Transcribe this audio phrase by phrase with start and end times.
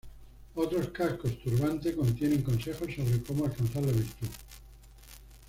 [0.55, 4.29] Otros cascos turbante contienen consejos sobre cómo alcanzar la virtud.